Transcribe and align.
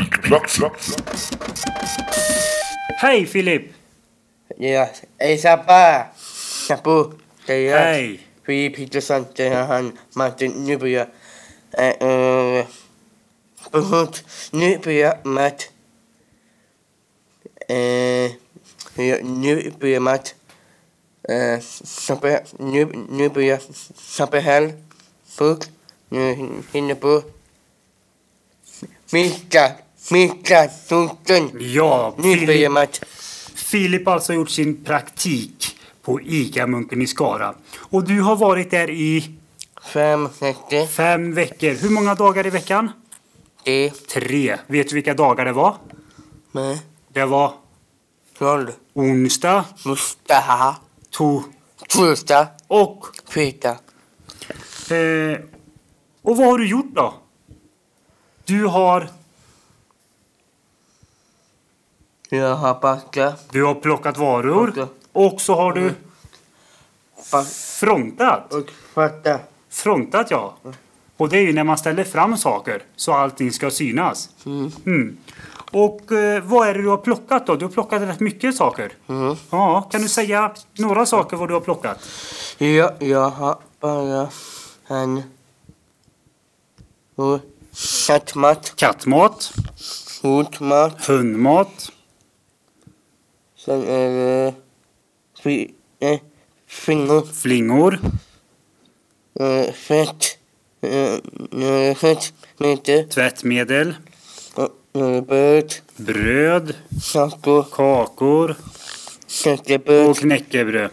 Praktikplatsen. 0.00 0.70
Hej 3.00 3.26
Filip! 3.26 3.62
Ja, 4.58 4.88
hej 5.18 5.38
Sabba! 5.38 6.06
Chapo, 6.68 7.12
det 7.46 7.54
är 7.54 7.70
jag. 7.70 7.78
Hej! 7.78 8.20
Filip 8.46 8.76
Petersson, 8.76 9.26
det 9.36 9.46
är 9.46 9.66
han, 9.66 9.98
Martin 10.14 10.64
Nyberg. 10.64 10.96
Uh, 10.96 12.64
punkt 13.70 14.24
Nyberg 14.52 15.12
med... 15.24 15.62
Uh, 17.70 18.30
Nyberg 19.22 20.00
med... 20.00 20.30
Uh, 21.30 21.60
Sabba, 21.84 22.40
Nyberg, 22.58 23.58
Sabba 23.94 24.40
Hall. 24.40 24.72
Punkt. 25.38 25.70
Nu 26.08 26.34
hinner 26.72 26.94
på. 26.94 27.22
Mika, 29.12 29.72
Mika, 30.10 30.68
Tunten. 30.88 31.50
Ja, 31.60 32.14
Filip. 32.22 32.70
Filip 33.54 34.06
har 34.06 34.12
alltså 34.14 34.32
gjort 34.32 34.50
sin 34.50 34.84
praktik 34.84 35.76
på 36.02 36.20
ICA-munken 36.20 37.02
i 37.02 37.06
Skara. 37.06 37.54
Och 37.78 38.04
du 38.04 38.20
har 38.20 38.36
varit 38.36 38.70
där 38.70 38.90
i 38.90 39.36
Fem, 39.92 40.28
sex, 40.38 40.58
fem 40.90 41.34
veckor. 41.34 41.70
Hur 41.70 41.90
många 41.90 42.14
dagar 42.14 42.46
i 42.46 42.50
veckan? 42.50 42.90
tre, 43.64 43.90
Tre. 43.90 44.56
Vet 44.66 44.88
du 44.88 44.94
vilka 44.94 45.14
dagar 45.14 45.44
det 45.44 45.52
var? 45.52 45.76
nej, 46.52 46.80
Det 47.12 47.24
var 47.24 47.52
noll. 48.38 48.70
onsdag, 48.92 49.64
Mustaha, 49.84 50.76
to 51.10 51.42
torsdag, 51.88 52.48
och... 52.66 53.06
fredag. 53.28 53.76
Eh, 54.90 55.40
och 56.22 56.36
vad 56.36 56.46
har 56.46 56.58
du 56.58 56.68
gjort 56.68 56.94
då? 56.94 57.14
Du 58.44 58.64
har, 58.66 59.08
Jag 62.32 62.56
har 62.56 62.80
backat, 62.80 63.46
du 63.52 63.64
har 63.64 63.74
plockat 63.74 64.18
varor 64.18 64.70
Plockat. 64.70 64.90
och 65.12 65.40
så 65.40 65.54
har 65.54 65.72
du 65.72 65.94
frontat. 67.78 68.54
och 68.54 68.70
fattat. 68.94 69.40
Frontat 69.70 70.30
ja. 70.30 70.54
Och 71.16 71.28
det 71.28 71.38
är 71.38 71.42
ju 71.42 71.52
när 71.52 71.64
man 71.64 71.78
ställer 71.78 72.04
fram 72.04 72.36
saker 72.36 72.82
så 72.96 73.12
allting 73.12 73.52
ska 73.52 73.70
synas. 73.70 74.28
Mm. 74.46 74.72
Mm. 74.86 75.16
Och 75.72 76.12
eh, 76.12 76.42
vad 76.42 76.68
är 76.68 76.74
det 76.74 76.82
du 76.82 76.88
har 76.88 76.96
plockat 76.96 77.46
då? 77.46 77.56
Du 77.56 77.64
har 77.64 77.72
plockat 77.72 78.02
rätt 78.02 78.20
mycket 78.20 78.56
saker. 78.56 78.92
Mm. 79.06 79.36
Ja, 79.50 79.82
kan 79.82 80.02
du 80.02 80.08
säga 80.08 80.52
några 80.78 81.06
saker 81.06 81.36
vad 81.36 81.48
du 81.48 81.54
har 81.54 81.60
plockat? 81.60 81.98
Ja, 82.58 82.94
jag 82.98 83.30
har 83.30 83.58
bara 83.80 84.28
en 84.88 85.22
kattmat, 88.04 88.72
Kattmat, 88.76 89.52
hundmat, 91.06 91.90
sen 93.64 93.82
är 93.86 94.08
det 94.10 94.54
fi- 95.42 95.70
eh, 96.00 96.18
flingor, 96.66 97.22
flingor, 97.42 97.98
eh, 99.40 99.72
fett, 99.74 100.38
eh, 100.80 101.16
tvättmedel, 103.08 103.94
eh, 104.94 105.20
bröd, 105.22 105.74
bröd, 105.96 106.74
kakor, 107.12 107.64
kakor 107.72 108.56
knäckebröd. 109.42 110.06
och 110.08 110.16
knäckebröd. 110.16 110.90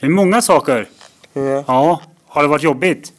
Det 0.00 0.06
är 0.06 0.10
många 0.10 0.42
saker. 0.42 0.88
Ja, 1.32 1.64
Ja, 1.66 2.00
har 2.26 2.42
det 2.42 2.48
varit 2.48 2.62
jobbigt? 2.62 3.12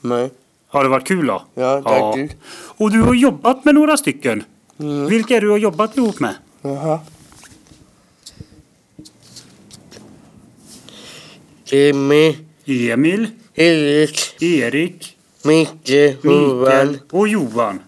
nej, 0.00 0.30
Har 0.68 0.82
det 0.84 0.88
varit 0.90 1.06
kul 1.06 1.26
då? 1.26 1.42
ja, 1.54 1.82
tack 1.82 2.14
du. 2.16 2.28
Och 2.76 2.90
du 2.90 3.00
har 3.02 3.14
jobbat 3.14 3.64
med 3.64 3.74
några 3.74 3.96
stycken. 3.96 4.44
Mm. 4.78 5.06
Vilka 5.06 5.36
är 5.36 5.40
du 5.40 5.50
har 5.50 5.58
jobbat 5.58 5.96
ihop 5.96 6.20
med? 6.20 6.34
Jaha. 6.62 6.98
Jimmy, 11.70 12.36
Emil, 12.64 13.26
Erik, 13.54 14.42
Erik, 14.42 15.16
Micke, 15.42 16.24
Johan, 16.24 16.98
och 17.10 17.28
Johan. 17.28 17.78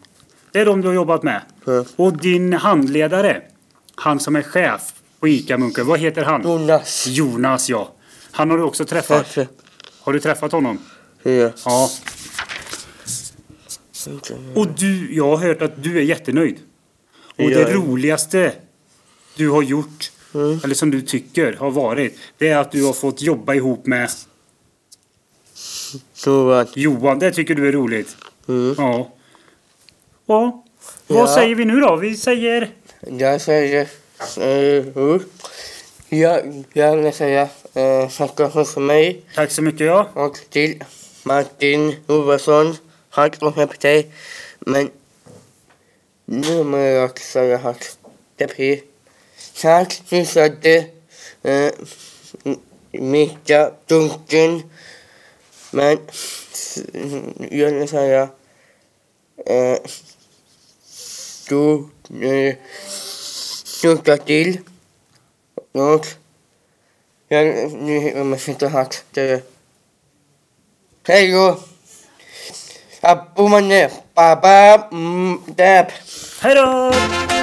Det 0.52 0.58
är 0.60 0.64
de 0.66 0.80
du 0.80 0.88
har 0.88 0.94
jobbat 0.94 1.22
med. 1.22 1.42
Ja. 1.64 1.84
Och 1.96 2.16
din 2.16 2.52
handledare, 2.52 3.42
han 3.94 4.20
som 4.20 4.36
är 4.36 4.42
chef 4.42 4.92
på 5.20 5.28
ICA-munken, 5.28 5.86
vad 5.86 5.98
heter 6.00 6.22
han? 6.22 6.42
Jonas. 6.42 7.06
Jonas, 7.06 7.68
ja. 7.70 7.92
Han 8.30 8.50
har 8.50 8.56
du 8.58 8.62
också 8.64 8.84
träffat. 8.84 9.26
Faffe. 9.26 9.48
Har 10.00 10.12
du 10.12 10.20
träffat 10.20 10.52
honom? 10.52 10.78
Ja. 11.22 11.50
Ja. 11.64 11.90
Och 14.54 14.68
du, 14.68 15.14
jag 15.14 15.36
har 15.36 15.46
hört 15.46 15.62
att 15.62 15.82
du 15.82 15.98
är 15.98 16.02
jättenöjd. 16.02 16.56
Och 17.36 17.50
Ja. 17.50 17.58
det 17.58 17.74
roligaste 17.74 18.52
du 19.36 19.48
har 19.50 19.62
gjort, 19.62 20.10
Mm. 20.34 20.60
eller 20.64 20.74
som 20.74 20.90
du 20.90 21.00
tycker 21.02 21.52
har 21.52 21.70
varit, 21.70 22.18
det 22.38 22.48
är 22.48 22.56
att 22.58 22.72
du 22.72 22.84
har 22.84 22.92
fått 22.92 23.22
jobba 23.22 23.54
ihop 23.54 23.86
med 23.86 24.10
Johan. 26.14 26.66
Johan. 26.74 27.18
Det 27.18 27.32
tycker 27.32 27.54
du 27.54 27.68
är 27.68 27.72
roligt. 27.72 28.16
Mm. 28.48 28.74
Ja. 28.78 29.12
Ja. 30.26 30.64
Vad 31.06 31.18
Ja. 31.18 31.34
säger 31.34 31.54
vi 31.54 31.64
nu 31.64 31.80
då? 31.80 31.96
Vi 31.96 32.16
säger... 32.16 32.70
Jag 33.00 33.40
säger... 33.40 33.88
Uh, 34.38 34.98
uh. 34.98 35.20
Jag, 36.08 36.64
jag 36.72 36.96
vill 36.96 37.12
säga 37.12 37.42
uh, 37.42 38.08
tackar 38.16 38.64
för 38.64 38.80
mig 38.80 39.24
Tack 39.34 39.50
så 39.50 39.62
mycket 39.62 39.86
ja. 39.86 40.08
och 40.14 40.38
till 40.50 40.84
Martin 41.22 41.94
Johansson. 42.08 42.76
Tack 43.10 43.36
för 43.36 43.80
dig. 43.80 44.10
Men 44.60 44.90
nu 46.24 46.64
må 46.64 46.78
jag 46.78 47.18
säga 47.18 47.58
tack. 47.58 47.84
Det 48.36 48.46
Tack 49.60 50.02
Susanne. 50.06 50.86
Uh, 51.44 51.52
eh, 51.52 51.72
Mika 52.92 53.72
Dunken. 53.86 54.62
Men 55.70 55.98
jag 57.50 57.70
vill 57.70 57.88
säga... 57.88 58.28
Uh, 59.50 59.78
du... 61.48 61.88
Eh, 62.20 62.48
uh, 62.48 62.54
Lycka 63.82 64.16
till. 64.16 64.58
Och 65.72 66.06
jag 67.28 67.72
nu 67.72 68.24
måste 68.24 68.50
inte 68.50 68.68
ha 68.68 68.86
det. 69.10 69.42
Hej 71.06 71.32
då! 71.32 71.58
Abonnemang, 73.00 73.90
baba, 74.14 74.88
mm, 74.92 75.40
dab. 75.56 75.86
Hej 76.42 76.54
då! 76.54 77.41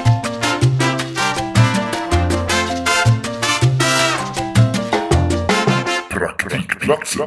Platz. 6.89 7.17